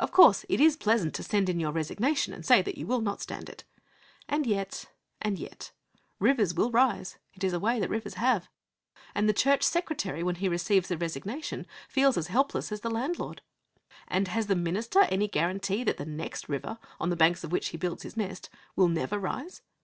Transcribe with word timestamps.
Of 0.00 0.10
course, 0.10 0.44
it 0.48 0.60
is 0.60 0.76
pleasant 0.76 1.14
to 1.14 1.22
send 1.22 1.48
in 1.48 1.60
your 1.60 1.70
resignation 1.70 2.34
and 2.34 2.44
say 2.44 2.60
that 2.60 2.76
you 2.76 2.88
will 2.88 3.00
not 3.00 3.20
stand 3.20 3.48
it. 3.48 3.62
And 4.28 4.44
yet, 4.44 4.86
and 5.22 5.38
yet 5.38 5.70
rivers 6.18 6.54
will 6.54 6.72
rise; 6.72 7.18
it 7.34 7.44
is 7.44 7.52
a 7.52 7.60
way 7.60 7.78
that 7.78 7.88
rivers 7.88 8.14
have; 8.14 8.48
and 9.14 9.28
the 9.28 9.32
Church 9.32 9.62
Secretary, 9.62 10.24
when 10.24 10.34
he 10.34 10.48
receives 10.48 10.88
the 10.88 10.98
resignation, 10.98 11.68
feels 11.88 12.16
as 12.16 12.26
helpless 12.26 12.72
as 12.72 12.80
the 12.80 12.90
landlord. 12.90 13.42
And 14.08 14.26
has 14.26 14.48
the 14.48 14.56
minister 14.56 15.02
any 15.02 15.28
guarantee 15.28 15.84
that 15.84 15.98
the 15.98 16.04
next 16.04 16.48
river 16.48 16.80
on 16.98 17.10
the 17.10 17.14
banks 17.16 17.44
of 17.44 17.52
which 17.52 17.68
he 17.68 17.76
builds 17.78 18.02
his 18.02 18.16
nest 18.16 18.50
will 18.74 18.88
never 18.88 19.20
rise? 19.20 19.62